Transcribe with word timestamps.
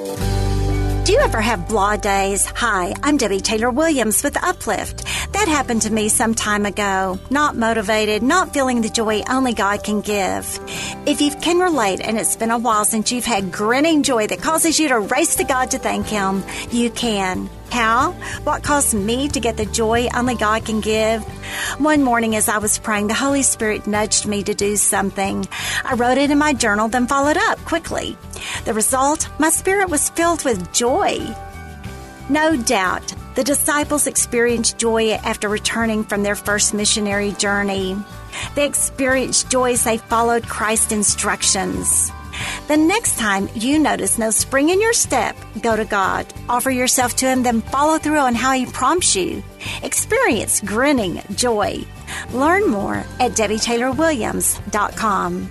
Do 0.00 1.12
you 1.12 1.20
ever 1.20 1.42
have 1.42 1.68
blah 1.68 1.96
days? 1.96 2.46
Hi, 2.46 2.94
I'm 3.02 3.18
Debbie 3.18 3.40
Taylor 3.40 3.68
Williams 3.68 4.24
with 4.24 4.42
Uplift. 4.42 5.04
That 5.34 5.46
happened 5.46 5.82
to 5.82 5.92
me 5.92 6.08
some 6.08 6.34
time 6.34 6.64
ago. 6.64 7.18
Not 7.28 7.54
motivated, 7.54 8.22
not 8.22 8.54
feeling 8.54 8.80
the 8.80 8.88
joy 8.88 9.22
only 9.28 9.52
God 9.52 9.84
can 9.84 10.00
give. 10.00 10.58
If 11.04 11.20
you 11.20 11.32
can 11.32 11.58
relate 11.58 12.00
and 12.00 12.18
it's 12.18 12.34
been 12.34 12.50
a 12.50 12.56
while 12.56 12.86
since 12.86 13.12
you've 13.12 13.26
had 13.26 13.52
grinning 13.52 14.02
joy 14.02 14.26
that 14.28 14.40
causes 14.40 14.80
you 14.80 14.88
to 14.88 15.00
race 15.00 15.36
to 15.36 15.44
God 15.44 15.72
to 15.72 15.78
thank 15.78 16.06
Him, 16.06 16.44
you 16.70 16.90
can. 16.90 17.50
How? 17.70 18.12
What 18.44 18.62
caused 18.62 18.94
me 18.94 19.28
to 19.28 19.38
get 19.38 19.58
the 19.58 19.66
joy 19.66 20.08
only 20.14 20.34
God 20.34 20.64
can 20.64 20.80
give? 20.80 21.22
One 21.78 22.02
morning 22.02 22.36
as 22.36 22.48
I 22.48 22.56
was 22.56 22.78
praying, 22.78 23.08
the 23.08 23.14
Holy 23.14 23.42
Spirit 23.42 23.86
nudged 23.86 24.26
me 24.26 24.42
to 24.44 24.54
do 24.54 24.76
something. 24.76 25.46
I 25.84 25.94
wrote 25.94 26.16
it 26.16 26.30
in 26.30 26.38
my 26.38 26.54
journal, 26.54 26.88
then 26.88 27.06
followed 27.06 27.36
up 27.36 27.58
quickly. 27.66 28.16
The 28.64 28.74
result? 28.74 29.28
My 29.38 29.50
spirit 29.50 29.88
was 29.88 30.10
filled 30.10 30.44
with 30.44 30.72
joy. 30.72 31.18
No 32.28 32.56
doubt, 32.56 33.14
the 33.34 33.44
disciples 33.44 34.06
experienced 34.06 34.78
joy 34.78 35.12
after 35.12 35.48
returning 35.48 36.04
from 36.04 36.22
their 36.22 36.36
first 36.36 36.74
missionary 36.74 37.32
journey. 37.32 37.96
They 38.54 38.66
experienced 38.66 39.50
joy 39.50 39.72
as 39.72 39.84
they 39.84 39.98
followed 39.98 40.46
Christ's 40.46 40.92
instructions. 40.92 42.12
The 42.68 42.76
next 42.76 43.18
time 43.18 43.48
you 43.54 43.78
notice 43.78 44.18
no 44.18 44.30
spring 44.30 44.68
in 44.70 44.80
your 44.80 44.92
step, 44.92 45.36
go 45.60 45.76
to 45.76 45.84
God. 45.84 46.26
Offer 46.48 46.70
yourself 46.70 47.16
to 47.16 47.26
Him, 47.26 47.42
then 47.42 47.62
follow 47.62 47.98
through 47.98 48.18
on 48.18 48.34
how 48.34 48.52
He 48.52 48.66
prompts 48.66 49.16
you. 49.16 49.42
Experience 49.82 50.60
grinning 50.60 51.20
joy. 51.34 51.78
Learn 52.32 52.68
more 52.68 53.04
at 53.18 53.32
DebbieTaylorWilliams.com. 53.32 55.50